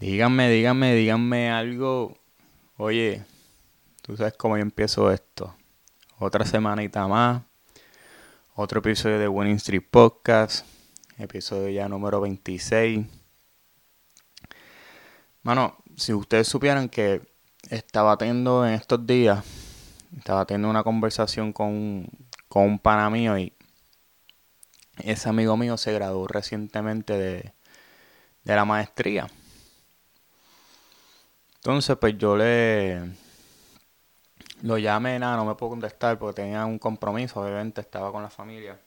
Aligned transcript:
Díganme, 0.00 0.48
díganme, 0.48 0.94
díganme 0.94 1.50
algo. 1.50 2.16
Oye, 2.78 3.22
tú 4.00 4.16
sabes 4.16 4.32
cómo 4.32 4.56
yo 4.56 4.62
empiezo 4.62 5.12
esto. 5.12 5.54
Otra 6.18 6.46
semanita 6.46 7.06
más. 7.06 7.42
Otro 8.54 8.78
episodio 8.78 9.18
de 9.18 9.28
Winning 9.28 9.56
Street 9.56 9.84
Podcast. 9.90 10.64
Episodio 11.18 11.68
ya 11.68 11.86
número 11.86 12.18
26. 12.22 13.06
Mano, 15.42 15.76
si 15.98 16.14
ustedes 16.14 16.48
supieran 16.48 16.88
que 16.88 17.20
estaba 17.68 18.16
teniendo 18.16 18.66
en 18.66 18.72
estos 18.72 19.06
días, 19.06 19.44
estaba 20.16 20.46
teniendo 20.46 20.70
una 20.70 20.82
conversación 20.82 21.52
con, 21.52 22.08
con 22.48 22.64
un 22.64 22.78
pana 22.78 23.10
mío 23.10 23.36
y 23.36 23.52
ese 24.96 25.28
amigo 25.28 25.58
mío 25.58 25.76
se 25.76 25.92
graduó 25.92 26.26
recientemente 26.26 27.18
de, 27.18 27.52
de 28.44 28.56
la 28.56 28.64
maestría. 28.64 29.28
Entonces, 31.62 31.96
pues 31.98 32.16
yo 32.16 32.36
le 32.36 33.02
lo 34.62 34.78
llamé, 34.78 35.18
nada, 35.18 35.36
no 35.36 35.44
me 35.44 35.54
puedo 35.54 35.70
contestar 35.70 36.18
porque 36.18 36.42
tenía 36.42 36.64
un 36.66 36.78
compromiso, 36.78 37.40
obviamente 37.40 37.80
estaba 37.80 38.12
con 38.12 38.22
la 38.22 38.30
familia. 38.30 38.78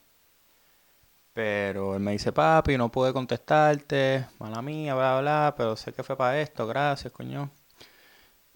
Pero 1.34 1.96
él 1.96 2.00
me 2.02 2.12
dice, 2.12 2.32
papi, 2.32 2.78
no 2.78 2.92
pude 2.92 3.12
contestarte, 3.14 4.28
mala 4.40 4.62
mía, 4.62 4.94
bla, 4.96 5.20
bla, 5.20 5.54
pero 5.58 5.76
sé 5.76 5.94
que 5.94 6.04
fue 6.04 6.16
para 6.16 6.40
esto, 6.42 6.68
gracias, 6.68 7.12
coño. 7.12 7.50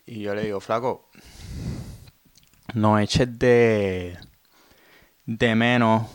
Y 0.06 0.22
yo 0.22 0.34
le 0.36 0.44
digo, 0.44 0.60
flaco, 0.60 1.10
no 2.74 3.00
eches 3.00 3.38
de, 3.40 4.18
de 5.26 5.56
menos 5.56 6.08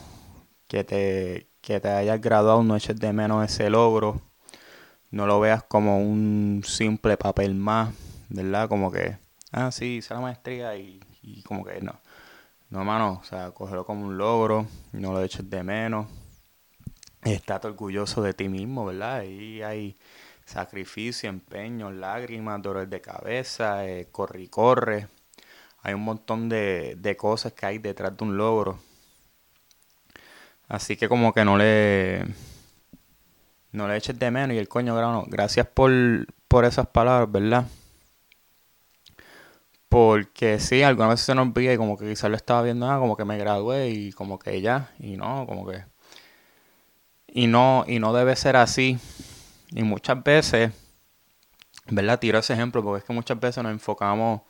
que 0.67 0.83
te, 0.83 1.49
que 1.61 1.79
te 1.79 1.89
hayas 1.89 2.21
graduado, 2.21 2.63
no 2.63 2.75
eches 2.75 2.99
de 2.99 3.13
menos 3.13 3.45
ese 3.45 3.69
logro 3.69 4.21
no 5.13 5.27
lo 5.27 5.39
veas 5.39 5.61
como 5.61 5.99
un 5.99 6.63
simple 6.65 7.17
papel 7.17 7.53
más, 7.53 7.93
¿verdad? 8.29 8.67
Como 8.67 8.91
que, 8.91 9.19
ah, 9.51 9.71
sí, 9.71 9.97
hice 9.97 10.15
la 10.15 10.21
maestría 10.21 10.75
y, 10.75 10.99
como 11.45 11.63
que 11.63 11.79
no. 11.81 11.99
No, 12.71 12.79
hermano, 12.79 13.19
o 13.21 13.23
sea, 13.23 13.51
cógelo 13.51 13.85
como 13.85 14.07
un 14.07 14.17
logro, 14.17 14.65
no 14.91 15.13
lo 15.13 15.21
eches 15.21 15.47
de 15.47 15.61
menos. 15.61 16.07
Estate 17.21 17.67
orgulloso 17.67 18.23
de 18.23 18.33
ti 18.33 18.49
mismo, 18.49 18.87
¿verdad? 18.87 19.17
Ahí 19.17 19.61
hay 19.61 19.95
sacrificio, 20.45 21.29
empeño, 21.29 21.91
lágrimas, 21.91 22.59
dolor 22.63 22.87
de 22.87 22.99
cabeza, 22.99 23.85
eh, 23.85 24.07
corre 24.11 24.41
y 24.41 24.47
corre. 24.47 25.09
Hay 25.83 25.93
un 25.93 26.01
montón 26.01 26.49
de, 26.49 26.95
de 26.97 27.15
cosas 27.15 27.53
que 27.53 27.67
hay 27.67 27.77
detrás 27.77 28.17
de 28.17 28.23
un 28.23 28.35
logro. 28.35 28.79
Así 30.67 30.97
que 30.97 31.07
como 31.07 31.33
que 31.33 31.45
no 31.45 31.55
le 31.55 32.25
no 33.73 33.87
le 33.87 33.97
eches 33.97 34.17
de 34.17 34.31
menos 34.31 34.55
y 34.55 34.59
el 34.59 34.69
coño 34.69 34.95
grano. 34.95 35.25
Gracias 35.27 35.67
por, 35.67 35.91
por 36.47 36.65
esas 36.65 36.87
palabras, 36.87 37.31
¿verdad? 37.31 37.65
Porque 39.89 40.59
sí, 40.59 40.81
algunas 40.81 41.11
veces 41.11 41.25
se 41.25 41.35
nos 41.35 41.47
olvida 41.47 41.73
y 41.73 41.77
como 41.77 41.97
que 41.97 42.07
quizás 42.07 42.29
lo 42.29 42.37
estaba 42.37 42.61
viendo, 42.61 42.89
ah, 42.89 42.97
como 42.99 43.17
que 43.17 43.25
me 43.25 43.37
gradué 43.37 43.89
y 43.89 44.11
como 44.11 44.39
que 44.39 44.61
ya, 44.61 44.91
y 44.99 45.17
no, 45.17 45.45
como 45.45 45.67
que... 45.67 45.83
Y 47.27 47.47
no, 47.47 47.83
y 47.87 47.99
no 47.99 48.13
debe 48.13 48.35
ser 48.35 48.55
así. 48.55 48.99
Y 49.71 49.83
muchas 49.83 50.23
veces, 50.23 50.71
¿verdad? 51.87 52.19
Tiro 52.19 52.39
ese 52.39 52.53
ejemplo 52.53 52.83
porque 52.83 52.99
es 52.99 53.03
que 53.05 53.13
muchas 53.13 53.39
veces 53.39 53.63
nos 53.63 53.71
enfocamos 53.71 54.41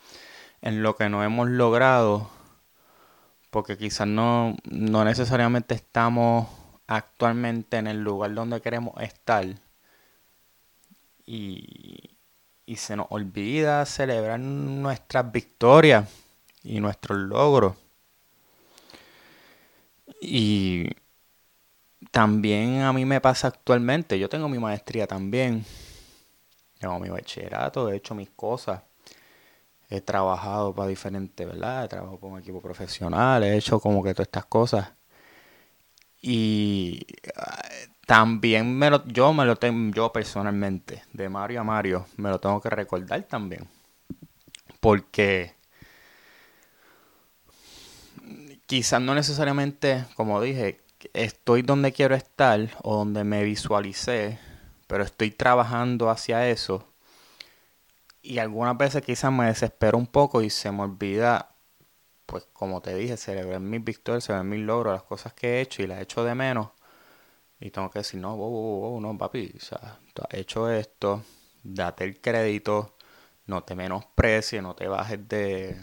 en 0.60 0.82
lo 0.82 0.96
que 0.96 1.08
no 1.08 1.24
hemos 1.24 1.48
logrado 1.48 2.30
porque 3.54 3.78
quizás 3.78 4.08
no, 4.08 4.56
no 4.64 5.04
necesariamente 5.04 5.76
estamos 5.76 6.48
actualmente 6.86 7.78
en 7.78 7.86
el 7.86 8.00
lugar 8.00 8.34
donde 8.34 8.60
queremos 8.60 9.00
estar 9.00 9.46
y, 11.26 12.10
se 12.76 12.96
nos 12.96 13.06
olvida 13.10 13.84
celebrar 13.86 14.40
nuestras 14.40 15.30
victorias 15.30 16.08
y 16.62 16.80
nuestros 16.80 17.18
logros. 17.18 17.76
Y 20.20 20.90
también 22.10 22.82
a 22.82 22.92
mí 22.92 23.04
me 23.04 23.20
pasa 23.20 23.48
actualmente, 23.48 24.18
yo 24.18 24.28
tengo 24.28 24.48
mi 24.48 24.58
maestría 24.58 25.06
también, 25.06 25.64
tengo 26.78 26.98
mi 26.98 27.08
bachillerato, 27.08 27.90
he 27.90 27.96
hecho 27.96 28.14
mis 28.14 28.30
cosas, 28.30 28.82
he 29.88 30.00
trabajado 30.00 30.74
para 30.74 30.88
diferentes, 30.88 31.46
¿verdad? 31.46 31.84
He 31.84 31.88
trabajado 31.88 32.18
con 32.18 32.38
equipo 32.38 32.60
profesional, 32.60 33.42
he 33.44 33.56
hecho 33.56 33.78
como 33.80 34.02
que 34.02 34.14
todas 34.14 34.26
estas 34.28 34.46
cosas. 34.46 34.92
Y 36.26 37.06
eh, 37.22 37.88
también 38.06 38.78
me 38.78 38.88
lo, 38.88 39.06
yo 39.06 39.34
me 39.34 39.44
lo 39.44 39.56
tengo, 39.56 39.94
yo 39.94 40.10
personalmente, 40.10 41.04
de 41.12 41.28
Mario 41.28 41.60
a 41.60 41.64
Mario, 41.64 42.06
me 42.16 42.30
lo 42.30 42.40
tengo 42.40 42.62
que 42.62 42.70
recordar 42.70 43.22
también. 43.24 43.68
Porque 44.80 45.54
quizás 48.64 49.02
no 49.02 49.14
necesariamente, 49.14 50.06
como 50.16 50.40
dije, 50.40 50.80
estoy 51.12 51.60
donde 51.60 51.92
quiero 51.92 52.14
estar 52.14 52.70
o 52.82 52.96
donde 52.96 53.22
me 53.24 53.44
visualicé, 53.44 54.38
pero 54.86 55.04
estoy 55.04 55.30
trabajando 55.30 56.08
hacia 56.08 56.48
eso. 56.48 56.88
Y 58.22 58.38
algunas 58.38 58.78
veces 58.78 59.02
quizás 59.02 59.30
me 59.30 59.44
desespero 59.44 59.98
un 59.98 60.06
poco 60.06 60.40
y 60.40 60.48
se 60.48 60.72
me 60.72 60.84
olvida 60.84 61.53
pues 62.26 62.46
como 62.52 62.80
te 62.82 62.94
dije, 62.94 63.16
celebrar 63.16 63.60
mis 63.60 63.84
victorias, 63.84 64.24
celebrar 64.24 64.46
mis 64.46 64.60
logros, 64.60 64.94
las 64.94 65.02
cosas 65.04 65.32
que 65.34 65.58
he 65.58 65.60
hecho 65.62 65.82
y 65.82 65.86
las 65.86 65.98
he 66.00 66.02
hecho 66.02 66.24
de 66.24 66.34
menos. 66.34 66.70
Y 67.60 67.70
tengo 67.70 67.90
que 67.90 68.00
decir, 68.00 68.20
no, 68.20 68.36
wow, 68.36 69.00
no, 69.00 69.16
papi, 69.18 69.54
o 69.56 69.60
sea, 69.60 70.00
tú 70.14 70.22
has 70.28 70.34
hecho 70.34 70.70
esto, 70.70 71.22
date 71.62 72.04
el 72.04 72.20
crédito, 72.20 72.96
no 73.46 73.62
te 73.64 73.74
menosprecies, 73.74 74.62
no 74.62 74.74
te 74.74 74.88
bajes 74.88 75.28
de 75.28 75.82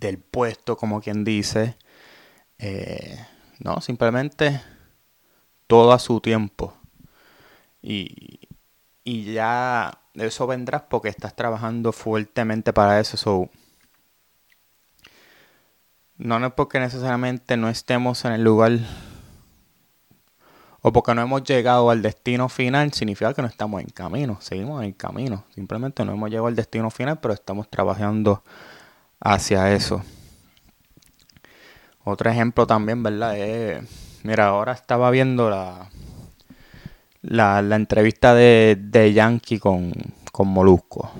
del 0.00 0.18
puesto, 0.18 0.76
como 0.76 1.00
quien 1.00 1.24
dice. 1.24 1.76
Eh, 2.58 3.18
no, 3.60 3.80
simplemente 3.80 4.60
todo 5.66 5.92
a 5.92 5.98
su 5.98 6.20
tiempo. 6.20 6.74
Y, 7.82 8.40
y 9.04 9.32
ya 9.32 10.00
eso 10.14 10.46
vendrás 10.46 10.82
porque 10.82 11.08
estás 11.08 11.36
trabajando 11.36 11.92
fuertemente 11.92 12.72
para 12.72 13.00
eso. 13.00 13.16
So, 13.16 13.50
no 16.20 16.46
es 16.46 16.52
porque 16.52 16.78
necesariamente 16.78 17.56
no 17.56 17.70
estemos 17.70 18.24
en 18.26 18.32
el 18.32 18.44
lugar 18.44 18.72
o 20.82 20.92
porque 20.92 21.14
no 21.14 21.22
hemos 21.22 21.42
llegado 21.44 21.90
al 21.90 22.02
destino 22.02 22.48
final, 22.48 22.92
significa 22.92 23.32
que 23.34 23.42
no 23.42 23.48
estamos 23.48 23.80
en 23.80 23.88
camino, 23.88 24.38
seguimos 24.40 24.84
en 24.84 24.92
camino. 24.92 25.44
Simplemente 25.54 26.04
no 26.04 26.12
hemos 26.12 26.30
llegado 26.30 26.46
al 26.46 26.56
destino 26.56 26.90
final, 26.90 27.20
pero 27.20 27.34
estamos 27.34 27.68
trabajando 27.68 28.42
hacia 29.18 29.72
eso. 29.72 30.02
Otro 32.04 32.30
ejemplo 32.30 32.66
también, 32.66 33.02
¿verdad? 33.02 33.82
mira, 34.22 34.48
ahora 34.48 34.72
estaba 34.72 35.10
viendo 35.10 35.50
la, 35.50 35.90
la, 37.22 37.62
la 37.62 37.76
entrevista 37.76 38.34
de, 38.34 38.76
de 38.78 39.12
Yankee 39.12 39.58
con, 39.58 39.92
con 40.32 40.48
Molusco 40.48 41.10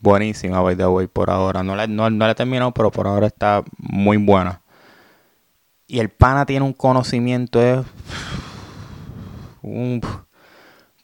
buenísima, 0.00 0.60
by 0.60 0.76
the 0.76 0.86
way, 0.86 1.06
por 1.06 1.30
ahora. 1.30 1.62
No 1.62 1.76
la, 1.76 1.86
no, 1.86 2.28
he 2.28 2.34
terminado, 2.34 2.72
pero 2.72 2.90
por 2.90 3.06
ahora 3.06 3.26
está 3.26 3.62
muy 3.78 4.16
buena. 4.16 4.62
Y 5.86 6.00
el 6.00 6.10
pana 6.10 6.46
tiene 6.46 6.64
un 6.64 6.72
conocimiento, 6.72 7.62
es. 7.62 7.84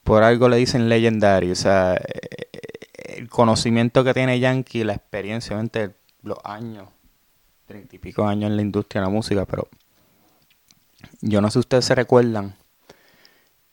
por 0.03 0.23
algo 0.23 0.49
le 0.49 0.57
dicen 0.57 0.89
legendario. 0.89 1.53
O 1.53 1.57
sea, 1.57 2.01
el 3.17 3.29
conocimiento 3.29 4.05
que 4.05 4.15
tiene 4.15 4.41
Yankee, 4.41 4.85
la 4.85 4.95
experiencia, 4.95 5.55
obviamente, 5.55 5.95
los 6.23 6.39
años, 6.45 6.89
treinta 7.67 7.97
y 7.97 7.99
pico 7.99 8.27
años 8.27 8.51
en 8.51 8.57
la 8.57 8.63
industria 8.63 9.03
de 9.03 9.07
la 9.07 9.13
música, 9.13 9.47
pero 9.47 9.69
yo 11.21 11.41
no 11.41 11.49
sé 11.49 11.55
si 11.55 11.59
ustedes 11.61 11.85
se 11.85 11.95
recuerdan. 11.95 12.57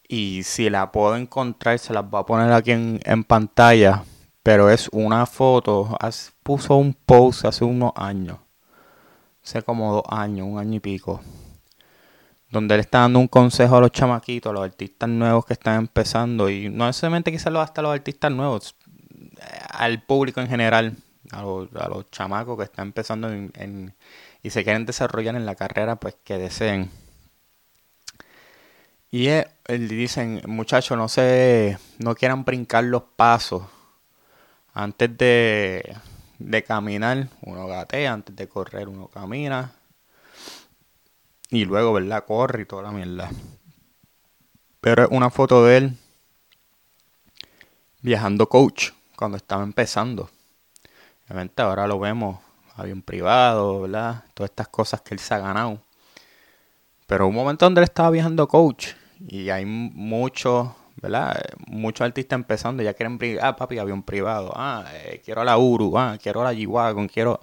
Y 0.07 0.41
si 0.43 0.71
la 0.71 0.91
puedo 0.91 1.15
encontrar, 1.15 1.77
se 1.77 1.93
las 1.93 2.09
voy 2.09 2.21
a 2.21 2.25
poner 2.25 2.51
aquí 2.51 2.71
en, 2.71 2.99
en 3.03 3.23
pantalla 3.23 4.03
pero 4.49 4.67
es 4.71 4.89
una 4.91 5.27
foto, 5.27 5.95
puso 6.41 6.75
un 6.75 6.95
post 6.95 7.45
hace 7.45 7.63
unos 7.63 7.91
años, 7.95 8.39
hace 9.43 9.61
como 9.61 9.93
dos 9.93 10.03
años, 10.09 10.47
un 10.49 10.57
año 10.57 10.77
y 10.77 10.79
pico, 10.79 11.21
donde 12.49 12.73
él 12.73 12.81
está 12.81 13.01
dando 13.01 13.19
un 13.19 13.27
consejo 13.27 13.77
a 13.77 13.81
los 13.81 13.91
chamaquitos, 13.91 14.49
a 14.49 14.53
los 14.53 14.63
artistas 14.63 15.07
nuevos 15.07 15.45
que 15.45 15.53
están 15.53 15.77
empezando, 15.77 16.49
y 16.49 16.67
no 16.67 16.87
necesariamente 16.87 17.31
quizás 17.31 17.53
hasta 17.57 17.83
los 17.83 17.93
artistas 17.93 18.31
nuevos, 18.31 18.75
eh, 19.37 19.59
al 19.69 20.01
público 20.01 20.41
en 20.41 20.47
general, 20.47 20.97
a 21.29 21.43
los, 21.43 21.69
a 21.75 21.87
los 21.87 22.09
chamacos 22.09 22.57
que 22.57 22.63
están 22.63 22.87
empezando 22.87 23.29
en, 23.29 23.93
y 24.41 24.49
se 24.49 24.63
quieren 24.63 24.87
desarrollar 24.87 25.35
en 25.35 25.45
la 25.45 25.53
carrera, 25.53 25.97
pues 25.97 26.15
que 26.23 26.39
deseen. 26.39 26.89
Y 29.11 29.27
él, 29.27 29.45
él 29.67 29.87
dicen, 29.87 30.41
muchachos, 30.47 30.97
no 30.97 31.07
se, 31.07 31.77
no 31.99 32.15
quieran 32.15 32.45
brincar 32.45 32.85
los 32.85 33.03
pasos 33.15 33.61
antes 34.81 35.17
de, 35.17 35.97
de 36.37 36.63
caminar, 36.63 37.27
uno 37.41 37.67
gatea, 37.67 38.13
antes 38.13 38.33
de 38.33 38.47
correr, 38.47 38.87
uno 38.87 39.07
camina. 39.07 39.73
Y 41.49 41.65
luego, 41.65 41.93
¿verdad? 41.93 42.23
Corre 42.25 42.61
y 42.61 42.65
toda 42.65 42.83
la 42.83 42.91
mierda. 42.91 43.29
Pero 44.79 45.03
es 45.03 45.09
una 45.11 45.29
foto 45.29 45.65
de 45.65 45.77
él 45.77 45.97
viajando 48.01 48.47
coach 48.47 48.91
cuando 49.17 49.35
estaba 49.35 49.63
empezando. 49.63 50.29
Obviamente 51.25 51.61
ahora 51.61 51.85
lo 51.85 51.99
vemos, 51.99 52.39
avión 52.77 53.01
privado, 53.01 53.81
¿verdad? 53.81 54.23
Todas 54.33 54.51
estas 54.51 54.69
cosas 54.69 55.01
que 55.01 55.13
él 55.13 55.19
se 55.19 55.33
ha 55.33 55.39
ganado. 55.39 55.81
Pero 57.05 57.27
un 57.27 57.35
momento 57.35 57.65
donde 57.65 57.81
él 57.81 57.85
estaba 57.85 58.11
viajando 58.11 58.47
coach 58.47 58.93
y 59.27 59.49
hay 59.49 59.65
muchos, 59.65 60.69
¿verdad? 61.01 61.41
Muchos 61.67 62.05
artistas 62.05 62.37
empezando, 62.37 62.83
ya 62.83 62.93
quieren, 62.93 63.19
ah, 63.41 63.55
papi, 63.55 63.77
avión 63.77 64.03
privado, 64.03 64.51
ah, 64.55 64.85
eh, 64.93 65.21
quiero 65.23 65.43
la 65.43 65.57
Uru, 65.57 65.97
ah, 65.97 66.17
quiero 66.21 66.43
la 66.43 66.53
G-Wagon, 66.53 67.07
quiero... 67.07 67.39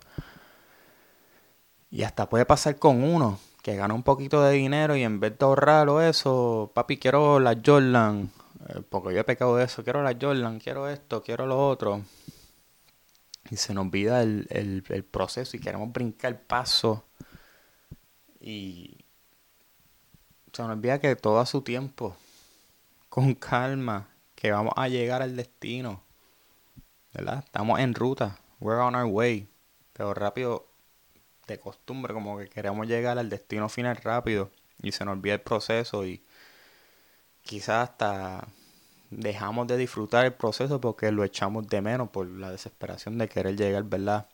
Y 1.90 2.02
hasta 2.02 2.28
puede 2.28 2.44
pasar 2.44 2.78
con 2.78 3.02
uno 3.02 3.38
que 3.62 3.74
gana 3.74 3.94
un 3.94 4.02
poquito 4.04 4.42
de 4.42 4.52
dinero 4.52 4.94
y 4.96 5.02
en 5.02 5.18
vez 5.18 5.38
de 5.38 5.44
ahorrarlo 5.44 6.00
eso, 6.00 6.70
papi, 6.72 6.98
quiero 6.98 7.40
la 7.40 7.58
Jordan, 7.64 8.30
eh, 8.68 8.82
porque 8.88 9.12
yo 9.12 9.20
he 9.20 9.24
pecado 9.24 9.56
de 9.56 9.64
eso, 9.64 9.82
quiero 9.82 10.02
la 10.04 10.16
Jordan, 10.20 10.60
quiero 10.60 10.88
esto, 10.88 11.22
quiero 11.22 11.46
lo 11.46 11.68
otro. 11.68 12.02
Y 13.50 13.56
se 13.56 13.74
nos 13.74 13.86
olvida 13.86 14.22
el, 14.22 14.46
el, 14.50 15.04
proceso 15.04 15.56
y 15.56 15.60
queremos 15.60 15.92
brincar 15.92 16.32
el 16.32 16.38
paso. 16.38 17.06
Y 18.40 19.04
se 20.52 20.62
nos 20.62 20.72
olvida 20.72 21.00
que 21.00 21.16
todo 21.16 21.40
a 21.40 21.46
su 21.46 21.62
tiempo, 21.62 22.16
con 23.16 23.34
calma, 23.34 24.10
que 24.34 24.52
vamos 24.52 24.74
a 24.76 24.88
llegar 24.88 25.22
al 25.22 25.36
destino. 25.36 26.02
¿Verdad? 27.14 27.42
Estamos 27.46 27.80
en 27.80 27.94
ruta, 27.94 28.38
we're 28.60 28.78
on 28.78 28.94
our 28.94 29.06
way. 29.06 29.48
Pero 29.94 30.12
rápido, 30.12 30.68
de 31.46 31.58
costumbre, 31.58 32.12
como 32.12 32.36
que 32.36 32.50
queremos 32.50 32.86
llegar 32.86 33.18
al 33.18 33.30
destino 33.30 33.70
final 33.70 33.96
rápido. 33.96 34.50
Y 34.82 34.92
se 34.92 35.06
nos 35.06 35.14
olvida 35.14 35.32
el 35.32 35.40
proceso 35.40 36.04
y 36.04 36.22
quizás 37.40 37.88
hasta 37.88 38.48
dejamos 39.08 39.66
de 39.66 39.78
disfrutar 39.78 40.26
el 40.26 40.34
proceso 40.34 40.78
porque 40.78 41.10
lo 41.10 41.24
echamos 41.24 41.66
de 41.68 41.80
menos 41.80 42.10
por 42.10 42.26
la 42.26 42.50
desesperación 42.50 43.16
de 43.16 43.30
querer 43.30 43.56
llegar, 43.56 43.84
¿verdad? 43.84 44.28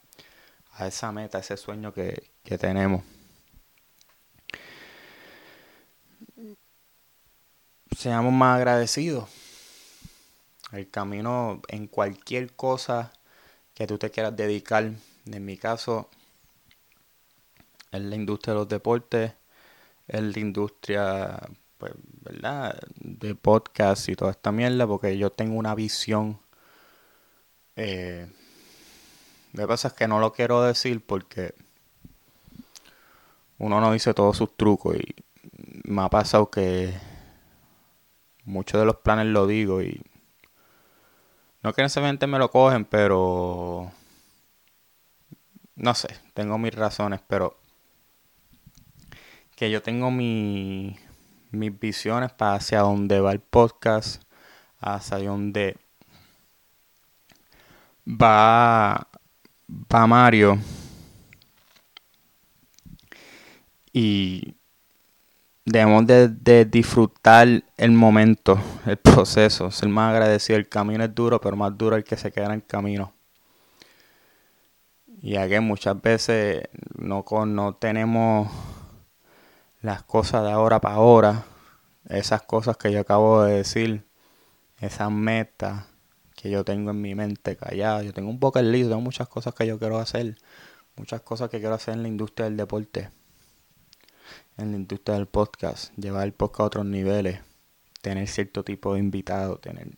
A 0.73 0.89
esa 0.89 1.13
meta, 1.13 1.39
a 1.39 1.43
ese 1.43 1.57
sueño 1.57 1.95
que, 1.95 2.33
que 2.43 2.59
tenemos. 2.59 3.05
Seamos 7.97 8.33
más 8.33 8.57
agradecidos. 8.57 9.29
El 10.73 10.89
camino 10.89 11.61
en 11.69 11.87
cualquier 11.87 12.53
cosa 12.55 13.13
que 13.75 13.87
tú 13.87 13.99
te 13.99 14.11
quieras 14.11 14.35
dedicar, 14.37 14.93
en 15.27 15.45
mi 15.45 15.57
caso, 15.57 16.09
en 17.91 18.11
la 18.11 18.17
industria 18.17 18.55
de 18.55 18.61
los 18.61 18.69
deportes, 18.69 19.33
en 20.09 20.33
la 20.33 20.39
industria 20.39 21.39
pues, 21.79 21.93
¿verdad? 22.23 22.79
De 22.97 23.35
podcast 23.35 24.09
y 24.09 24.17
toda 24.17 24.31
esta 24.31 24.53
mierda, 24.53 24.87
porque 24.87 25.19
yo 25.19 25.31
tengo 25.31 25.57
una 25.57 25.75
visión. 25.75 26.39
Eh, 27.77 28.27
de 29.53 29.67
cosas 29.67 29.93
que 29.93 30.09
no 30.09 30.19
lo 30.19 30.33
quiero 30.33 30.63
decir 30.63 31.05
porque 31.05 31.55
uno 33.59 33.81
no 33.81 33.93
dice 33.93 34.15
todos 34.15 34.37
sus 34.37 34.57
trucos 34.57 34.97
y 34.97 35.15
me 35.85 36.03
ha 36.03 36.09
pasado 36.09 36.51
que 36.51 36.95
muchos 38.45 38.81
de 38.81 38.87
los 38.87 38.97
planes 38.97 39.27
lo 39.27 39.47
digo 39.47 39.83
y 39.83 40.03
no 41.63 41.73
que 41.73 41.83
necesariamente 41.83 42.27
me 42.27 42.39
lo 42.39 42.51
cogen, 42.51 42.85
pero 42.85 43.93
no 45.77 45.95
sé, 45.95 46.09
tengo 46.35 46.59
mis 46.59 46.75
razones, 46.75 47.21
pero 47.27 47.59
que 49.57 49.71
yo 49.71 49.81
tengo 49.81 50.11
mi, 50.11 50.99
mis 51.53 51.79
visiones 51.79 52.33
para 52.33 52.55
hacia 52.55 52.81
dónde 52.81 53.21
va 53.21 53.33
el 53.33 53.41
podcast, 53.41 54.23
hacia 54.81 55.19
dónde 55.19 55.77
va, 58.07 59.09
va 59.71 60.07
Mario. 60.07 60.59
Y 63.93 64.57
debemos 65.65 66.07
de, 66.07 66.65
disfrutar 66.65 67.65
el 67.77 67.91
momento, 67.93 68.59
el 68.87 68.97
proceso, 68.97 69.71
ser 69.71 69.89
más 69.89 70.13
agradecido. 70.13 70.59
El 70.59 70.69
camino 70.69 71.05
es 71.05 71.15
duro, 71.15 71.41
pero 71.41 71.57
más 71.57 71.77
duro 71.77 71.97
el 71.97 72.05
que 72.05 72.17
se 72.17 72.33
queda 72.33 72.47
en 72.47 72.53
el 72.53 72.67
camino. 72.67 73.13
Y 75.21 75.37
aquí 75.37 75.59
muchas 75.61 76.01
veces 76.03 76.65
no, 76.99 77.25
no 77.47 77.75
tenemos 77.77 78.51
las 79.81 80.03
cosas 80.03 80.43
de 80.45 80.51
ahora 80.51 80.81
para 80.81 80.97
ahora, 80.97 81.45
esas 82.09 82.43
cosas 82.43 82.77
que 82.77 82.91
yo 82.91 83.01
acabo 83.01 83.43
de 83.43 83.55
decir, 83.59 84.05
esas 84.81 85.11
metas 85.13 85.87
que 86.35 86.51
yo 86.51 86.65
tengo 86.65 86.91
en 86.91 87.01
mi 87.01 87.15
mente 87.15 87.57
callada. 87.57 88.03
Yo 88.03 88.13
tengo 88.13 88.31
un 88.31 88.41
poco 88.41 88.59
el 88.59 88.73
listo, 88.73 88.91
tengo 88.91 89.01
muchas 89.01 89.29
cosas 89.29 89.55
que 89.55 89.67
yo 89.67 89.79
quiero 89.79 89.99
hacer, 89.99 90.37
muchas 90.97 91.21
cosas 91.21 91.49
que 91.51 91.61
quiero 91.61 91.75
hacer 91.75 91.95
en 91.95 92.03
la 92.03 92.09
industria 92.09 92.47
del 92.47 92.57
deporte, 92.57 93.11
en 94.57 94.71
la 94.71 94.77
industria 94.77 95.17
del 95.17 95.27
podcast, 95.27 95.95
llevar 95.97 96.25
el 96.25 96.33
podcast 96.33 96.61
a 96.61 96.65
otros 96.65 96.87
niveles, 96.87 97.41
tener 98.01 98.29
cierto 98.29 98.65
tipo 98.65 98.95
de 98.95 99.01
invitados, 99.01 99.61
tener... 99.61 99.89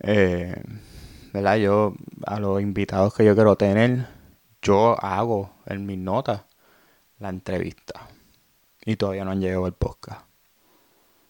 Eh, 0.00 0.62
¿Verdad? 1.32 1.56
Yo, 1.56 1.94
a 2.26 2.40
los 2.40 2.62
invitados 2.62 3.14
que 3.14 3.24
yo 3.24 3.34
quiero 3.34 3.56
tener, 3.56 4.06
yo 4.62 4.96
hago 5.04 5.54
en 5.66 5.84
mis 5.84 5.98
notas 5.98 6.42
la 7.18 7.28
entrevista 7.28 8.08
y 8.84 8.96
todavía 8.96 9.24
no 9.24 9.32
han 9.32 9.40
llegado 9.40 9.66
al 9.66 9.74
podcast. 9.74 10.22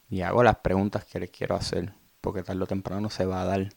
Y 0.08 0.22
hago 0.22 0.42
las 0.42 0.56
preguntas 0.58 1.04
que 1.04 1.18
les 1.18 1.30
quiero 1.30 1.56
hacer, 1.56 1.92
porque 2.20 2.42
tarde 2.42 2.62
o 2.62 2.66
temprano 2.66 3.10
se 3.10 3.26
va 3.26 3.42
a 3.42 3.44
dar. 3.44 3.68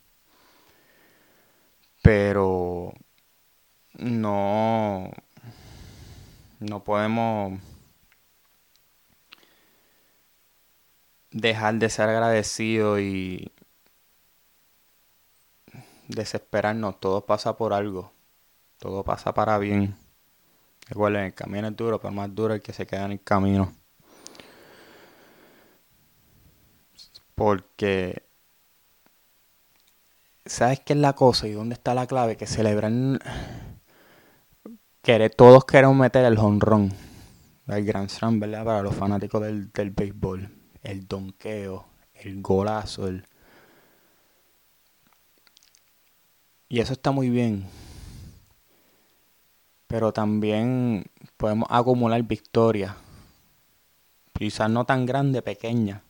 Pero 2.01 2.93
no, 3.93 5.11
no 6.59 6.83
podemos 6.83 7.59
dejar 11.31 11.75
de 11.75 11.89
ser 11.89 12.09
agradecidos 12.09 12.99
y 12.99 13.51
desesperarnos. 16.07 16.99
Todo 16.99 17.25
pasa 17.25 17.55
por 17.55 17.73
algo. 17.73 18.11
Todo 18.77 19.03
pasa 19.03 19.33
para 19.33 19.57
bien. 19.57 19.95
Recuerden, 20.87 21.25
el 21.25 21.33
camino 21.33 21.67
es 21.67 21.75
duro, 21.75 21.99
pero 21.99 22.13
más 22.13 22.33
duro 22.33 22.53
el 22.53 22.61
que 22.61 22.73
se 22.73 22.85
queda 22.85 23.05
en 23.05 23.13
el 23.13 23.21
camino. 23.21 23.73
Porque, 27.35 28.23
¿sabes 30.45 30.79
qué 30.81 30.93
es 30.93 30.99
la 30.99 31.13
cosa 31.13 31.47
y 31.47 31.53
dónde 31.53 31.73
está 31.73 31.93
la 31.93 32.07
clave? 32.07 32.37
Que 32.37 32.45
celebran, 32.45 33.19
que 35.01 35.29
todos 35.29 35.65
queremos 35.65 35.95
meter 35.95 36.25
el 36.25 36.37
honrón, 36.37 36.93
el 37.67 37.85
Grand 37.85 38.09
Slam, 38.09 38.39
¿verdad? 38.39 38.65
Para 38.65 38.83
los 38.83 38.93
fanáticos 38.93 39.41
del, 39.41 39.71
del 39.71 39.91
béisbol, 39.91 40.60
el 40.83 41.07
donqueo, 41.07 41.85
el 42.13 42.41
golazo, 42.41 43.07
el... 43.07 43.25
Y 46.69 46.79
eso 46.79 46.93
está 46.93 47.11
muy 47.11 47.29
bien. 47.29 47.65
Pero 49.87 50.13
también 50.13 51.05
podemos 51.37 51.67
acumular 51.69 52.21
victorias. 52.23 52.95
Quizás 54.33 54.69
no 54.69 54.85
tan 54.85 55.05
grandes, 55.05 55.43
pequeñas, 55.43 56.01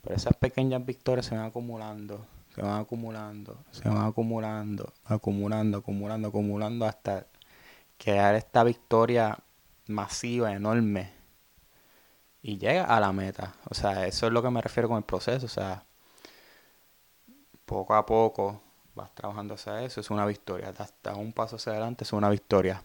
pero 0.00 0.16
esas 0.16 0.34
pequeñas 0.34 0.84
victorias 0.86 1.26
se 1.26 1.36
van 1.36 1.44
acumulando, 1.44 2.24
se 2.54 2.62
van 2.62 2.80
acumulando, 2.80 3.58
se 3.70 3.86
van 3.86 4.06
acumulando, 4.06 4.92
acumulando, 5.04 5.78
acumulando, 5.78 6.28
acumulando 6.28 6.86
hasta 6.86 7.26
crear 7.98 8.34
esta 8.34 8.64
victoria 8.64 9.38
masiva, 9.88 10.52
enorme, 10.52 11.12
y 12.42 12.58
llega 12.58 12.84
a 12.84 13.00
la 13.00 13.12
meta. 13.12 13.54
O 13.70 13.74
sea, 13.74 14.06
eso 14.06 14.26
es 14.26 14.32
lo 14.32 14.42
que 14.42 14.50
me 14.50 14.60
refiero 14.62 14.88
con 14.88 14.98
el 14.98 15.04
proceso. 15.04 15.46
O 15.46 15.48
sea, 15.48 15.84
poco 17.66 17.94
a 17.94 18.04
poco 18.06 18.62
vas 18.94 19.14
trabajando 19.14 19.54
hacia 19.54 19.82
eso, 19.82 20.00
es 20.00 20.10
una 20.10 20.26
victoria. 20.26 20.72
Hasta 20.76 21.14
un 21.14 21.32
paso 21.32 21.56
hacia 21.56 21.72
adelante 21.72 22.04
es 22.04 22.12
una 22.12 22.30
victoria 22.30 22.82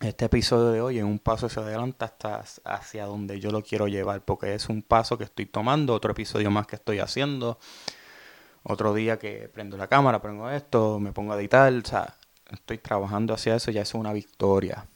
este 0.00 0.24
episodio 0.24 0.72
de 0.72 0.80
hoy 0.80 0.98
es 0.98 1.04
un 1.04 1.18
paso 1.18 1.46
hacia 1.46 1.62
adelante 1.62 2.04
hasta 2.06 2.42
hacia 2.64 3.04
donde 3.04 3.38
yo 3.38 3.50
lo 3.50 3.62
quiero 3.62 3.86
llevar, 3.86 4.22
porque 4.24 4.54
es 4.54 4.68
un 4.70 4.82
paso 4.82 5.18
que 5.18 5.24
estoy 5.24 5.46
tomando, 5.46 5.94
otro 5.94 6.12
episodio 6.12 6.50
más 6.50 6.66
que 6.66 6.76
estoy 6.76 7.00
haciendo, 7.00 7.58
otro 8.62 8.94
día 8.94 9.18
que 9.18 9.50
prendo 9.52 9.76
la 9.76 9.88
cámara, 9.88 10.22
pongo 10.22 10.50
esto, 10.50 10.98
me 11.00 11.12
pongo 11.12 11.34
a 11.34 11.38
editar, 11.38 11.72
o 11.72 11.84
sea, 11.84 12.16
estoy 12.50 12.78
trabajando 12.78 13.34
hacia 13.34 13.56
eso, 13.56 13.70
ya 13.70 13.82
es 13.82 13.94
una 13.94 14.12
victoria. 14.14 14.86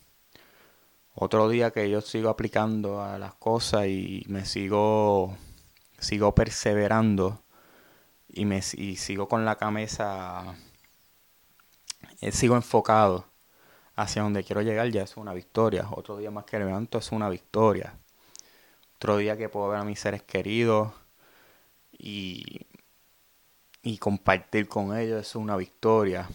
Otro 1.16 1.48
día 1.48 1.70
que 1.70 1.88
yo 1.88 2.00
sigo 2.00 2.28
aplicando 2.28 3.00
a 3.00 3.18
las 3.18 3.34
cosas 3.34 3.86
y 3.86 4.24
me 4.28 4.44
sigo, 4.44 5.36
sigo 5.98 6.34
perseverando 6.34 7.40
y, 8.28 8.44
me, 8.46 8.62
sigo 8.62 9.28
con 9.28 9.44
la 9.44 9.56
cabeza, 9.56 10.56
eh, 12.20 12.32
sigo 12.32 12.56
enfocado 12.56 13.26
hacia 13.96 14.22
donde 14.22 14.42
quiero 14.42 14.62
llegar 14.62 14.88
ya 14.90 15.02
es 15.04 15.16
una 15.16 15.32
victoria. 15.34 15.86
Otro 15.92 16.16
día 16.16 16.32
más 16.32 16.46
que 16.46 16.58
levanto 16.58 16.98
es 16.98 17.12
una 17.12 17.28
victoria. 17.28 17.96
Otro 18.96 19.16
día 19.18 19.36
que 19.36 19.48
puedo 19.48 19.68
ver 19.68 19.80
a 19.80 19.84
mis 19.84 20.00
seres 20.00 20.22
queridos 20.24 20.92
y, 21.92 22.66
y 23.82 23.98
compartir 23.98 24.68
con 24.68 24.96
ellos 24.98 25.20
es 25.20 25.36
una 25.36 25.56
victoria. 25.56 26.28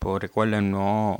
Pues 0.00 0.22
recuerden, 0.22 0.70
no, 0.72 1.18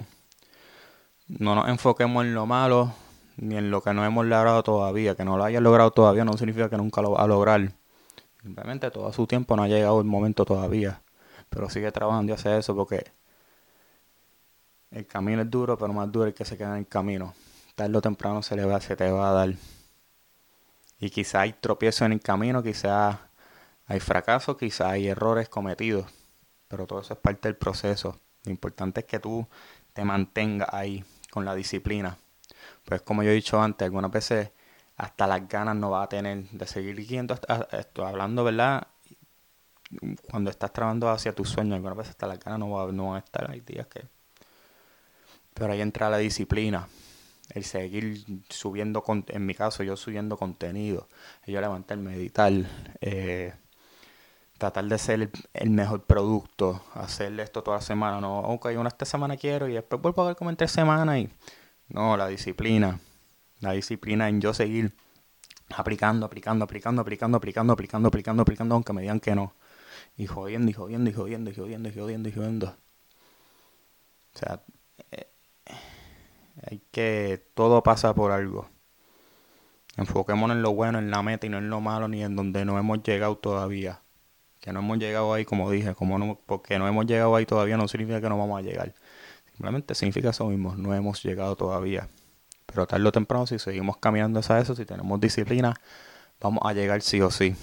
no 1.29 1.55
nos 1.55 1.69
enfoquemos 1.69 2.25
en 2.25 2.35
lo 2.35 2.47
malo 2.47 2.95
ni 3.37 3.57
en 3.57 3.71
lo 3.71 3.83
que 3.83 3.95
no 3.95 4.05
hemos 4.05 4.27
logrado 4.27 4.63
todavía. 4.63 5.15
Que 5.15 5.25
no 5.25 5.37
lo 5.37 5.45
hayas 5.45 5.63
logrado 5.63 5.91
todavía 5.91 6.25
no 6.25 6.37
significa 6.37 6.69
que 6.69 6.77
nunca 6.77 7.03
lo 7.03 7.13
va 7.13 7.23
a 7.23 7.27
lograr. 7.27 7.73
Simplemente 8.43 8.91
todo 8.91 9.13
su 9.13 9.27
tiempo 9.27 9.57
no 9.57 9.63
ha 9.63 9.69
llegado 9.69 10.01
el 10.01 10.07
momento 10.07 10.45
todavía. 10.45 11.03
Pero 11.49 11.71
sigue 11.71 11.93
trabajando 11.93 12.33
y 12.33 12.35
hace 12.35 12.59
eso 12.59 12.75
porque 12.75 13.11
el 14.91 15.07
camino 15.07 15.43
es 15.43 15.51
duro, 15.51 15.77
pero 15.79 15.93
más 15.93 16.11
duro 16.11 16.27
el 16.27 16.35
que 16.35 16.45
se 16.45 16.57
queda 16.57 16.73
en 16.73 16.79
el 16.79 16.89
camino. 16.89 17.35
Tarde 17.75 17.97
o 17.97 18.01
temprano 18.01 18.43
se, 18.43 18.57
le 18.57 18.65
va, 18.65 18.81
se 18.81 18.97
te 18.97 19.11
va 19.11 19.31
a 19.31 19.33
dar. 19.33 19.55
Y 20.99 21.11
quizá 21.11 21.43
hay 21.43 21.53
tropiezos 21.53 22.03
en 22.03 22.13
el 22.13 22.21
camino, 22.21 22.63
quizá 22.63 23.29
hay 23.87 24.01
fracasos, 24.01 24.57
quizá 24.57 24.91
hay 24.91 25.09
errores 25.09 25.49
cometidos. 25.49 26.07
Pero 26.67 26.87
todo 26.87 27.01
eso 27.01 27.15
es 27.15 27.21
parte 27.21 27.49
del 27.49 27.57
proceso. 27.57 28.19
Lo 28.45 28.51
importante 28.51 29.01
es 29.01 29.07
que 29.07 29.21
tú 29.21 29.47
te 29.93 30.05
mantengas 30.05 30.69
ahí 30.73 31.05
con 31.31 31.45
la 31.45 31.55
disciplina. 31.55 32.19
Pues 32.85 33.03
como 33.03 33.23
yo 33.23 33.31
he 33.31 33.35
dicho 33.35 33.61
antes, 33.61 33.87
algunas 33.87 34.11
veces 34.11 34.51
hasta 34.97 35.27
las 35.27 35.49
ganas 35.49 35.77
no 35.77 35.91
vas 35.91 36.07
a 36.07 36.09
tener 36.09 36.45
de 36.51 36.67
seguir 36.67 36.97
yendo, 37.07 37.39
esto, 37.73 38.07
hablando, 38.07 38.45
¿verdad? 38.45 38.87
Cuando 40.31 40.51
estás 40.51 40.73
trabajando 40.73 41.09
hacia 41.09 41.35
tus 41.35 41.49
sueños, 41.49 41.77
algunas 41.77 41.99
veces 41.99 42.11
hasta 42.11 42.27
las 42.27 42.41
ganas 42.41 42.59
no, 42.59 42.71
va, 42.71 42.91
no 42.93 43.09
van 43.09 43.17
a 43.17 43.19
estar. 43.19 43.51
Hay 43.51 43.61
días 43.61 43.87
que... 43.87 44.07
Pero 45.55 45.73
ahí 45.73 45.81
entra 45.81 46.11
la 46.11 46.19
disciplina 46.19 46.89
el 47.51 47.65
seguir 47.65 48.25
subiendo, 48.49 49.03
en 49.29 49.47
mi 49.47 49.55
caso 49.55 49.83
yo 49.83 49.97
subiendo 49.97 50.37
contenido, 50.37 51.09
yo 51.47 51.61
levantarme, 51.61 52.11
meditar, 52.11 52.53
eh, 53.01 53.55
tratar 54.59 54.85
de 54.85 54.99
ser 54.99 55.31
el, 55.55 55.71
mejor 55.71 56.03
producto, 56.03 56.83
hacerle 56.95 57.45
esto 57.45 57.63
toda 57.63 57.79
la 57.79 57.83
semana, 57.83 58.21
no, 58.21 58.41
ok, 58.41 58.71
una 58.77 58.89
esta 58.89 59.05
semana 59.05 59.37
quiero 59.37 59.69
y 59.69 59.75
después 59.75 60.03
vuelvo 60.03 60.23
a 60.23 60.27
ver 60.27 60.37
como 60.37 60.51
en 60.51 60.57
tres 60.57 60.73
semanas 60.73 61.19
y 61.19 61.31
no, 61.89 62.17
la 62.17 62.27
disciplina, 62.29 63.01
la 63.61 63.73
disciplina 63.73 64.29
en 64.29 64.41
yo 64.41 64.53
seguir 64.53 64.95
aplicando, 65.71 66.27
aplicando, 66.27 66.65
aplicando, 66.65 67.03
aplicando, 67.03 67.37
aplicando, 67.37 67.73
aplicando, 67.73 68.09
aplicando, 68.09 68.43
aplicando, 68.43 68.75
aunque 68.75 68.93
me 68.93 69.03
digan 69.03 69.21
que 69.21 69.35
no. 69.35 69.55
Y 70.17 70.27
jodiendo, 70.27 70.71
y 70.71 70.75
jodiendo, 70.75 71.11
y 71.11 71.13
jodiendo, 71.13 71.51
y 71.51 71.55
jodiendo, 71.55 71.89
y 71.89 71.93
jodiendo, 71.93 72.29
y 72.29 72.33
jodiendo. 72.33 72.77
O 74.35 74.39
sea, 74.39 74.63
eh, 75.13 75.29
hay 76.69 76.83
que, 76.91 77.45
todo 77.55 77.83
pasa 77.83 78.15
por 78.15 78.33
algo. 78.33 78.69
Enfoquémonos 79.97 80.57
en 80.57 80.63
lo 80.63 80.75
bueno, 80.75 80.99
en 80.99 81.11
la 81.11 81.23
meta 81.23 81.47
y 81.47 81.49
no 81.49 81.59
en 81.59 81.71
lo 81.71 81.81
malo 81.81 82.09
ni 82.09 82.23
en 82.23 82.37
donde 82.37 82.65
no 82.65 82.79
hemos 82.79 83.03
llegado 83.03 83.37
todavía. 83.37 84.03
Que 84.61 84.73
no 84.73 84.81
hemos 84.81 84.99
llegado 84.99 85.33
ahí, 85.33 85.45
como 85.45 85.71
dije, 85.71 85.95
como 85.95 86.19
no, 86.19 86.39
porque 86.47 86.79
no 86.79 86.89
hemos 86.89 87.07
llegado 87.07 87.35
ahí 87.37 87.47
todavía 87.47 87.77
no 87.77 87.89
significa 87.89 88.21
que 88.21 88.29
no 88.29 88.39
vamos 88.39 88.59
a 88.59 88.63
llegar. 88.63 88.95
Simplemente 89.53 89.95
significa 89.95 90.31
eso 90.31 90.47
mismo, 90.47 90.75
no 90.77 90.95
hemos 90.95 91.23
llegado 91.23 91.57
todavía. 91.57 92.09
Pero 92.67 92.87
tarde 92.87 93.09
o 93.09 93.13
temprano, 93.13 93.47
si 93.47 93.59
seguimos 93.59 93.97
caminando 93.97 94.41
hacia 94.41 94.59
eso, 94.59 94.75
si 94.77 94.85
tenemos 94.85 95.21
disciplina, 95.21 95.75
vamos 96.41 96.63
a 96.65 96.73
llegar 96.73 97.03
sí 97.03 97.21
o 97.21 97.31
sí. 97.31 97.57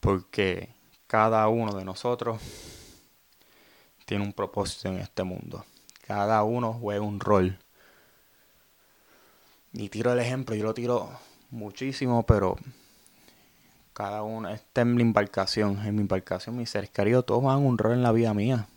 Porque 0.00 0.70
cada 1.06 1.46
uno 1.48 1.74
de 1.76 1.84
nosotros 1.84 2.40
tiene 4.06 4.24
un 4.24 4.32
propósito 4.32 4.88
en 4.88 4.98
este 4.98 5.22
mundo. 5.22 5.64
Cada 6.06 6.42
uno 6.44 6.72
juega 6.72 7.02
un 7.02 7.20
rol. 7.20 7.58
Y 9.72 9.88
tiro 9.88 10.12
el 10.12 10.20
ejemplo, 10.20 10.54
yo 10.54 10.64
lo 10.64 10.72
tiro 10.72 11.10
muchísimo, 11.50 12.24
pero 12.24 12.56
cada 13.96 14.22
uno, 14.22 14.50
está 14.50 14.82
en 14.82 14.94
mi 14.94 15.00
embarcación, 15.00 15.80
en 15.86 15.94
mi 15.94 16.02
embarcación, 16.02 16.54
mis 16.54 16.68
seres 16.68 16.90
queridos, 16.90 17.24
todos 17.24 17.40
juegan 17.40 17.64
un 17.64 17.78
rol 17.78 17.94
en 17.94 18.02
la 18.02 18.12
vida 18.12 18.34
mía. 18.34 18.68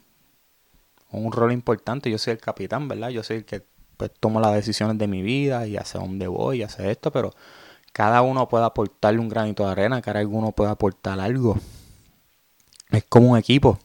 Un 1.11 1.33
rol 1.33 1.51
importante, 1.51 2.09
yo 2.09 2.17
soy 2.17 2.31
el 2.31 2.39
capitán, 2.39 2.87
¿verdad? 2.87 3.09
Yo 3.09 3.21
soy 3.21 3.37
el 3.37 3.45
que 3.45 3.65
pues, 3.97 4.11
tomo 4.17 4.39
las 4.39 4.53
decisiones 4.53 4.97
de 4.97 5.07
mi 5.07 5.21
vida 5.21 5.67
y 5.67 5.75
hacia 5.75 5.99
dónde 5.99 6.27
voy 6.27 6.59
y 6.59 6.63
hace 6.63 6.89
esto, 6.89 7.11
pero 7.11 7.33
cada 7.91 8.21
uno 8.21 8.47
puede 8.47 8.63
aportarle 8.63 9.19
un 9.19 9.27
granito 9.27 9.65
de 9.65 9.71
arena, 9.73 10.01
cada 10.01 10.25
uno 10.25 10.53
puede 10.53 10.71
aportar 10.71 11.19
algo. 11.19 11.57
Es 12.89 13.03
como 13.03 13.31
un 13.31 13.37
equipo. 13.37 13.77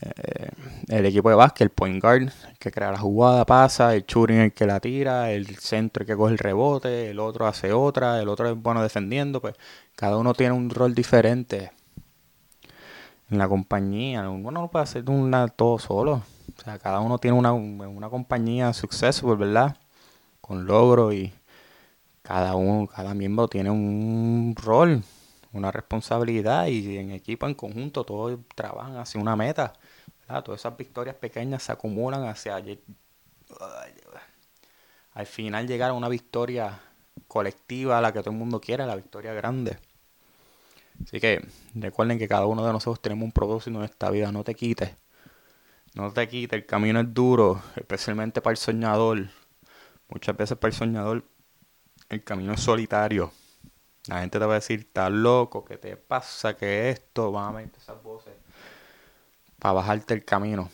Eh, 0.00 0.50
el 0.88 1.06
equipo 1.06 1.28
de 1.30 1.36
básquet, 1.36 1.62
el 1.66 1.70
point 1.70 2.02
guard, 2.02 2.22
el 2.22 2.58
que 2.58 2.70
crea 2.70 2.92
la 2.92 2.98
jugada, 2.98 3.44
pasa, 3.44 3.94
el 3.94 4.04
shooting 4.06 4.36
el 4.36 4.52
que 4.52 4.66
la 4.66 4.80
tira, 4.80 5.30
el 5.30 5.46
centro 5.56 6.02
el 6.02 6.06
que 6.06 6.16
coge 6.16 6.32
el 6.32 6.38
rebote, 6.38 7.10
el 7.10 7.20
otro 7.20 7.46
hace 7.46 7.72
otra, 7.72 8.20
el 8.20 8.28
otro 8.28 8.48
es 8.50 8.56
bueno 8.56 8.82
defendiendo, 8.82 9.40
pues 9.40 9.54
cada 9.96 10.16
uno 10.16 10.34
tiene 10.34 10.52
un 10.54 10.70
rol 10.70 10.94
diferente 10.94 11.72
en 13.30 13.38
la 13.38 13.48
compañía. 13.48 14.28
Uno 14.28 14.50
no 14.50 14.70
puede 14.70 14.84
hacer 14.84 15.08
una 15.10 15.48
todo 15.48 15.78
solo. 15.78 16.22
O 16.56 16.62
sea, 16.62 16.78
cada 16.78 17.00
uno 17.00 17.18
tiene 17.18 17.36
una, 17.36 17.52
una 17.52 18.08
compañía 18.08 18.72
successful, 18.72 19.36
¿verdad? 19.36 19.76
Con 20.40 20.66
logro 20.66 21.12
y 21.12 21.32
cada 22.22 22.54
uno, 22.56 22.86
cada 22.86 23.14
miembro 23.14 23.48
tiene 23.48 23.70
un 23.70 24.54
rol, 24.56 25.02
una 25.58 25.70
responsabilidad 25.70 26.66
y 26.66 26.96
en 26.96 27.10
equipo, 27.10 27.46
en 27.46 27.54
conjunto, 27.54 28.04
todos 28.04 28.38
trabajan 28.54 28.96
hacia 28.96 29.20
una 29.20 29.36
meta. 29.36 29.74
Todas 30.44 30.60
esas 30.60 30.76
victorias 30.76 31.16
pequeñas 31.16 31.62
se 31.62 31.72
acumulan 31.72 32.24
hacia 32.24 32.56
al 35.18 35.26
final 35.26 35.66
llegar 35.66 35.90
a 35.90 35.94
una 35.94 36.08
victoria 36.08 36.80
colectiva, 37.26 38.00
la 38.00 38.12
que 38.12 38.20
todo 38.20 38.30
el 38.30 38.36
mundo 38.36 38.60
quiere, 38.60 38.86
la 38.86 38.94
victoria 38.94 39.32
grande. 39.32 39.78
Así 41.02 41.18
que 41.18 41.44
recuerden 41.74 42.18
que 42.18 42.28
cada 42.28 42.46
uno 42.46 42.64
de 42.64 42.72
nosotros 42.72 43.00
tenemos 43.00 43.24
un 43.24 43.32
propósito 43.32 43.78
en 43.78 43.84
esta 43.84 44.10
vida, 44.10 44.30
no 44.30 44.44
te 44.44 44.54
quites. 44.54 44.90
No 45.94 46.12
te 46.12 46.28
quites, 46.28 46.56
el 46.56 46.66
camino 46.66 47.00
es 47.00 47.12
duro, 47.12 47.60
especialmente 47.74 48.40
para 48.40 48.52
el 48.52 48.58
soñador. 48.58 49.28
Muchas 50.08 50.36
veces 50.36 50.56
para 50.56 50.70
el 50.70 50.76
soñador 50.76 51.24
el 52.08 52.22
camino 52.22 52.52
es 52.52 52.60
solitario. 52.60 53.32
La 54.08 54.20
gente 54.20 54.38
te 54.38 54.46
va 54.46 54.54
a 54.54 54.56
decir, 54.56 54.80
estás 54.80 55.12
loco, 55.12 55.66
¿qué 55.66 55.76
te 55.76 55.94
pasa? 55.98 56.56
¿Qué 56.56 56.88
esto? 56.88 57.30
Van 57.30 57.48
a 57.48 57.58
meter 57.58 57.78
esas 57.78 58.02
voces 58.02 58.32
para 59.58 59.74
bajarte 59.74 60.14
el 60.14 60.24
camino. 60.24 60.70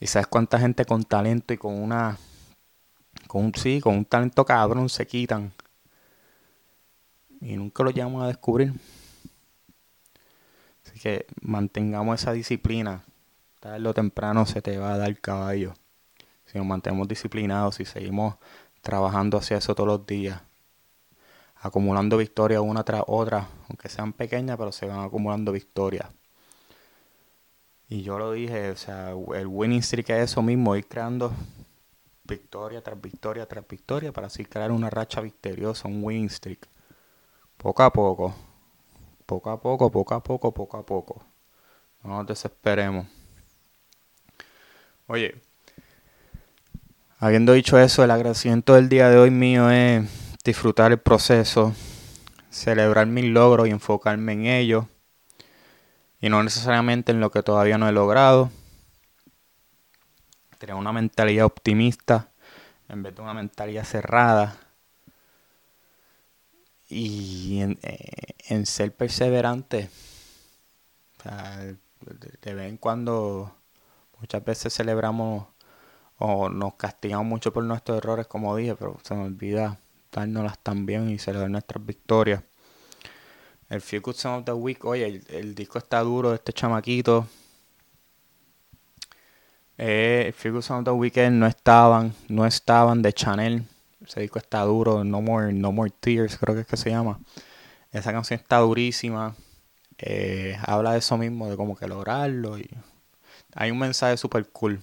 Y 0.00 0.06
sabes 0.06 0.26
cuánta 0.26 0.58
gente 0.58 0.86
con 0.86 1.04
talento 1.04 1.52
y 1.52 1.58
con 1.58 1.74
una, 1.80 2.16
con 3.26 3.44
un, 3.44 3.54
sí, 3.54 3.80
con 3.82 3.98
un 3.98 4.04
talento 4.06 4.42
cabrón 4.46 4.88
se 4.88 5.06
quitan. 5.06 5.52
Y 7.42 7.56
nunca 7.56 7.82
lo 7.82 7.90
llegamos 7.90 8.22
a 8.22 8.28
descubrir. 8.28 8.72
Así 10.86 10.98
que 10.98 11.26
mantengamos 11.42 12.22
esa 12.22 12.32
disciplina. 12.32 13.04
Tarde 13.60 13.86
o 13.86 13.92
temprano 13.92 14.46
se 14.46 14.62
te 14.62 14.78
va 14.78 14.94
a 14.94 14.98
dar 14.98 15.20
caballo. 15.20 15.74
Si 16.46 16.56
nos 16.56 16.66
mantenemos 16.66 17.06
disciplinados, 17.06 17.80
y 17.80 17.84
seguimos 17.84 18.36
trabajando 18.80 19.36
hacia 19.36 19.58
eso 19.58 19.74
todos 19.74 19.88
los 19.88 20.06
días 20.06 20.40
acumulando 21.62 22.16
victorias 22.16 22.60
una 22.60 22.82
tras 22.82 23.04
otra, 23.06 23.48
aunque 23.68 23.88
sean 23.88 24.12
pequeñas, 24.12 24.56
pero 24.58 24.72
se 24.72 24.86
van 24.86 25.00
acumulando 25.00 25.52
victorias. 25.52 26.08
Y 27.88 28.02
yo 28.02 28.18
lo 28.18 28.32
dije, 28.32 28.70
o 28.70 28.76
sea, 28.76 29.10
el 29.34 29.46
winning 29.46 29.82
streak 29.82 30.10
es 30.10 30.30
eso 30.30 30.42
mismo, 30.42 30.74
ir 30.74 30.86
creando 30.86 31.32
victoria 32.24 32.82
tras 32.82 33.00
victoria 33.00 33.46
tras 33.46 33.66
victoria 33.66 34.12
para 34.12 34.28
así 34.28 34.44
crear 34.44 34.72
una 34.72 34.90
racha 34.90 35.20
victoriosa, 35.20 35.88
un 35.88 36.02
winning 36.02 36.30
streak. 36.30 36.66
Poco 37.56 37.82
a 37.82 37.92
poco, 37.92 38.34
poco 39.24 39.50
a 39.50 39.60
poco, 39.60 39.90
poco 39.90 40.14
a 40.14 40.22
poco, 40.22 40.52
poco 40.52 40.76
a 40.76 40.84
poco. 40.84 41.24
No 42.02 42.16
nos 42.16 42.26
desesperemos. 42.26 43.06
Oye, 45.06 45.40
habiendo 47.18 47.52
dicho 47.52 47.78
eso, 47.78 48.02
el 48.02 48.10
agradecimiento 48.10 48.74
del 48.74 48.88
día 48.88 49.10
de 49.10 49.18
hoy 49.18 49.30
mío 49.30 49.70
es 49.70 50.21
disfrutar 50.44 50.92
el 50.92 50.98
proceso, 50.98 51.74
celebrar 52.50 53.06
mis 53.06 53.26
logros 53.26 53.68
y 53.68 53.70
enfocarme 53.70 54.32
en 54.32 54.46
ellos. 54.46 54.86
Y 56.20 56.28
no 56.28 56.42
necesariamente 56.42 57.12
en 57.12 57.20
lo 57.20 57.30
que 57.30 57.42
todavía 57.42 57.78
no 57.78 57.88
he 57.88 57.92
logrado. 57.92 58.50
Tener 60.58 60.76
una 60.76 60.92
mentalidad 60.92 61.46
optimista 61.46 62.28
en 62.88 63.02
vez 63.02 63.16
de 63.16 63.22
una 63.22 63.34
mentalidad 63.34 63.84
cerrada. 63.84 64.56
Y 66.88 67.60
en, 67.60 67.78
eh, 67.82 68.66
ser 68.66 68.94
perseverante. 68.94 69.88
de 72.40 72.54
vez 72.54 72.68
en 72.68 72.76
cuando, 72.76 73.54
muchas 74.20 74.44
veces 74.44 74.74
celebramos 74.74 75.46
o 76.18 76.48
nos 76.48 76.74
castigamos 76.74 77.26
mucho 77.26 77.52
por 77.52 77.64
nuestros 77.64 77.98
errores, 77.98 78.26
como 78.26 78.54
dije, 78.56 78.76
pero 78.76 78.98
se 79.02 79.14
me 79.14 79.24
olvida 79.24 79.78
dárnoslas 80.12 80.58
también 80.60 81.10
y 81.10 81.18
celebrar 81.18 81.50
nuestras 81.50 81.84
victorias. 81.84 82.42
El 83.68 83.80
Feel 83.80 84.02
Good 84.02 84.14
Song 84.14 84.38
of 84.40 84.44
the 84.44 84.52
Week, 84.52 84.84
oye, 84.84 85.22
el, 85.28 85.54
disco 85.54 85.78
está 85.78 86.00
duro 86.00 86.30
de 86.30 86.36
este 86.36 86.52
chamaquito. 86.52 87.26
Eh, 89.78 90.24
el 90.26 90.32
Feel 90.32 90.54
Good 90.54 90.62
Song 90.62 90.78
of 90.80 90.84
the 90.84 90.90
Weekend 90.90 91.38
no 91.38 91.46
estaban, 91.46 92.14
no 92.28 92.46
estaban 92.46 93.02
de 93.02 93.12
Chanel 93.12 93.64
ese 94.06 94.20
disco 94.20 94.38
está 94.38 94.62
duro, 94.62 95.04
No 95.04 95.20
More, 95.20 95.52
no 95.52 95.72
More 95.72 95.90
Tears, 95.90 96.36
creo 96.38 96.54
que 96.54 96.62
es 96.62 96.66
que 96.66 96.76
se 96.76 96.90
llama. 96.90 97.20
Esa 97.90 98.12
canción 98.12 98.38
está 98.40 98.58
durísima. 98.58 99.34
Eh, 99.98 100.56
habla 100.66 100.92
de 100.92 100.98
eso 100.98 101.16
mismo, 101.18 101.48
de 101.48 101.56
cómo 101.56 101.76
que 101.76 101.86
lograrlo. 101.86 102.58
Y 102.58 102.68
hay 103.54 103.70
un 103.70 103.78
mensaje 103.78 104.16
súper 104.16 104.48
cool. 104.48 104.82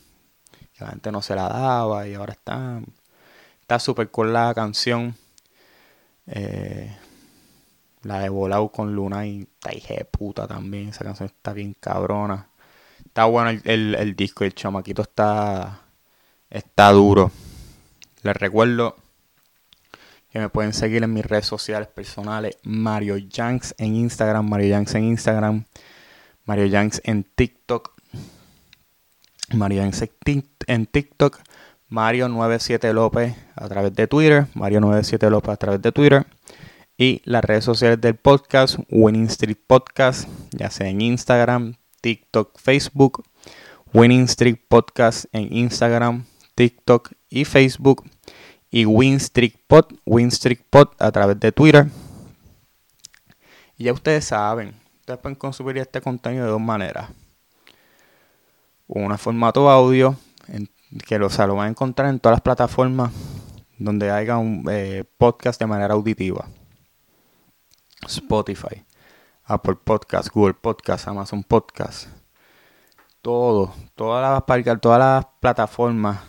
Que 0.78 0.86
la 0.86 0.92
gente 0.92 1.12
no 1.12 1.22
se 1.22 1.36
la 1.36 1.50
daba 1.50 2.08
y 2.08 2.14
ahora 2.14 2.34
está. 2.34 2.82
Está 3.70 3.78
súper 3.78 4.10
cool 4.10 4.34
la 4.34 4.52
canción. 4.56 5.14
Eh, 6.26 6.92
la 8.02 8.20
de 8.20 8.30
Volau 8.30 8.72
con 8.72 8.96
Luna 8.96 9.28
y 9.28 9.42
está 9.42 9.70
de 9.70 10.06
puta 10.06 10.48
también. 10.48 10.90
Esa 10.90 11.04
canción 11.04 11.28
está 11.28 11.54
bien 11.54 11.76
cabrona. 11.80 12.50
Está 13.06 13.26
bueno 13.26 13.52
el, 13.52 13.62
el, 13.66 13.94
el 13.94 14.16
disco. 14.16 14.44
El 14.44 14.56
chamaquito 14.56 15.04
está. 15.04 15.82
Está 16.50 16.92
duro. 16.94 17.32
Les 18.24 18.36
recuerdo 18.36 18.96
que 20.32 20.40
me 20.40 20.50
pueden 20.50 20.74
seguir 20.74 21.04
en 21.04 21.14
mis 21.14 21.28
redes 21.28 21.46
sociales 21.46 21.90
personales, 21.90 22.58
Mario 22.64 23.18
Yanks 23.18 23.76
en 23.78 23.94
Instagram, 23.94 24.50
Mario 24.50 24.70
Yanks 24.70 24.96
en 24.96 25.04
Instagram, 25.04 25.66
Mario 26.46 26.66
Yanks 26.66 27.04
en 27.06 27.24
TikTok, 27.24 27.94
Mario 29.54 29.84
Yanks 29.84 30.10
en 30.66 30.86
TikTok, 30.88 31.40
Mario97 31.90 32.94
López 32.94 33.36
a 33.56 33.68
través 33.68 33.96
de 33.96 34.08
Twitter, 34.08 34.48
Mario97 34.54 35.30
López 35.30 35.50
a 35.52 35.58
través 35.58 35.82
de 35.82 35.92
Twitter 35.92 36.26
y 36.98 37.22
las 37.26 37.44
redes 37.44 37.64
sociales 37.64 38.00
del 38.02 38.16
podcast, 38.16 38.78
Winning 38.90 39.26
Street 39.26 39.58
Podcast, 39.66 40.28
ya 40.52 40.70
sea 40.70 40.88
en 40.90 41.02
Instagram, 41.02 41.76
TikTok, 42.02 42.60
Facebook, 42.60 43.24
Winning 43.94 44.24
Street 44.24 44.58
Podcast 44.68 45.26
en 45.32 45.52
Instagram, 45.56 46.26
TikTok 46.56 47.12
y 47.30 47.46
Facebook 47.46 48.04
y 48.70 48.86
Winstreak 48.86 49.58
Pod, 49.68 49.86
Pod 50.70 50.90
a 51.00 51.12
través 51.12 51.40
de 51.40 51.52
Twitter. 51.52 51.88
Y 53.78 53.86
ya 53.86 53.94
ustedes 53.94 54.26
saben, 54.26 54.76
ustedes 55.00 55.20
pueden 55.20 55.36
consumir 55.36 55.78
este 55.78 56.02
contenido 56.02 56.46
de 56.46 56.52
dos 56.52 56.62
maneras. 56.62 57.10
Un 58.88 59.18
formato 59.18 59.70
audio, 59.70 60.16
que 61.06 61.20
lo, 61.20 61.30
lo 61.30 61.56
van 61.56 61.68
a 61.68 61.70
encontrar 61.70 62.10
en 62.10 62.20
todas 62.20 62.38
las 62.38 62.42
plataformas 62.42 63.12
donde 63.78 64.12
haya 64.12 64.38
un 64.38 64.66
eh, 64.70 65.06
podcast 65.18 65.60
de 65.60 65.68
manera 65.68 65.94
auditiva. 65.94 66.48
Spotify, 68.08 68.84
Apple 69.44 69.76
Podcast, 69.76 70.30
Google 70.34 70.56
Podcast, 70.56 71.08
Amazon 71.08 71.44
Podcast. 71.44 72.08
Todo, 73.22 73.74
todas 73.96 74.44
las, 74.48 74.80
todas 74.82 75.00
las 75.00 75.26
plataformas 75.40 76.20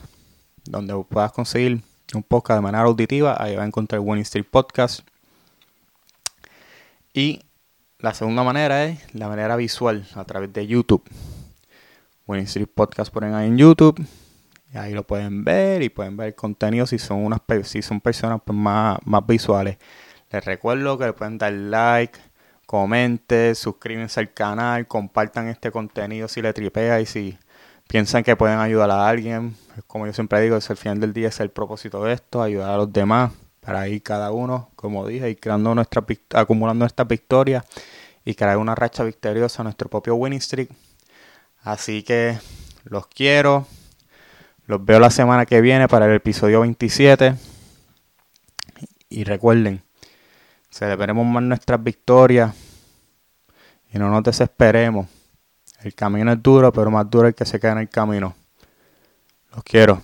donde 0.65 0.95
puedas 1.09 1.33
conseguir 1.33 1.83
un 2.15 2.23
podcast 2.23 2.59
de 2.59 2.63
manera 2.63 2.85
auditiva. 2.85 3.37
Ahí 3.43 3.57
va 3.57 3.63
a 3.63 3.67
encontrar 3.67 4.01
Winning 4.01 4.23
Street 4.23 4.47
Podcast. 4.51 5.01
Y 7.13 7.43
la 7.99 8.15
segunda 8.15 8.43
manera 8.43 8.85
es 8.85 9.15
la 9.15 9.29
manera 9.29 9.57
visual 9.57 10.07
a 10.15 10.25
través 10.25 10.53
de 10.53 10.67
YouTube. 10.67 11.03
Winning 12.27 12.47
Street 12.47 12.69
Podcast 12.73 13.13
ponen 13.13 13.35
ahí 13.35 13.49
en 13.49 13.59
YouTube. 13.59 14.05
Y 14.73 14.79
ahí 14.79 14.93
lo 14.93 15.07
pueden 15.07 15.45
ver 15.45 15.83
y 15.83 15.89
pueden 15.89 16.17
ver 16.17 16.29
el 16.29 16.35
contenido 16.35 16.87
si 16.87 16.99
son 16.99 17.25
unas 17.25 17.41
si 17.65 17.83
son 17.83 18.01
personas 18.01 18.41
pues, 18.45 18.57
más, 18.57 18.99
más 19.05 19.27
visuales. 19.27 19.79
Les 20.31 20.45
recuerdo 20.45 20.97
que 20.97 21.07
le 21.07 21.13
pueden 21.13 21.39
dar 21.39 21.53
like, 21.53 22.19
comenten, 22.67 23.57
suscríbanse 23.57 24.21
al 24.21 24.33
canal, 24.33 24.87
compartan 24.87 25.49
este 25.49 25.73
contenido 25.73 26.29
si 26.29 26.41
le 26.41 26.53
tripea 26.53 27.01
y 27.01 27.07
si 27.07 27.37
piensan 27.89 28.23
que 28.23 28.37
pueden 28.37 28.61
ayudar 28.61 28.91
a 28.93 29.09
alguien. 29.09 29.57
Como 29.89 30.07
yo 30.07 30.13
siempre 30.13 30.41
digo, 30.41 30.57
es 30.57 30.71
el 30.71 30.77
final 30.77 31.01
del 31.01 31.13
día, 31.13 31.29
es 31.29 31.41
el 31.41 31.51
propósito 31.51 32.05
de 32.05 32.13
esto, 32.13 32.41
ayudar 32.41 32.71
a 32.71 32.77
los 32.77 32.93
demás, 32.93 33.33
para 33.61 33.89
ir 33.89 34.03
cada 34.03 34.31
uno, 34.31 34.71
como 34.77 35.07
dije, 35.07 35.31
y 35.31 35.37
creando 35.37 35.75
nuestra, 35.75 36.05
acumulando 36.35 36.85
esta 36.87 37.05
victoria 37.05 37.65
y 38.25 38.35
crear 38.35 38.57
una 38.57 38.75
racha 38.75 39.05
victoriosa 39.05 39.63
a 39.63 39.65
nuestro 39.65 39.89
propio 39.89 40.15
winning 40.15 40.41
streak. 40.41 40.71
Así 41.63 42.03
que 42.03 42.39
los 42.85 43.07
quiero. 43.09 43.67
Los 44.71 44.85
veo 44.85 45.01
la 45.01 45.11
semana 45.11 45.47
que 45.47 45.61
viene 45.61 45.89
para 45.89 46.07
el 46.07 46.13
episodio 46.13 46.61
27. 46.61 47.35
Y 49.09 49.25
recuerden, 49.25 49.83
celebremos 50.71 51.27
más 51.27 51.43
nuestras 51.43 51.83
victorias 51.83 52.55
y 53.93 53.99
no 53.99 54.09
nos 54.09 54.23
desesperemos. 54.23 55.09
El 55.83 55.93
camino 55.97 56.31
es 56.31 56.41
duro, 56.41 56.73
pero 56.73 56.89
más 56.89 57.11
duro 57.11 57.27
el 57.27 57.35
que 57.35 57.45
se 57.45 57.59
queda 57.59 57.73
en 57.73 57.79
el 57.79 57.89
camino. 57.89 58.37
Los 59.53 59.65
quiero. 59.65 60.03